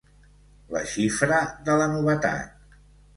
[0.75, 2.81] La xifra de la novetat.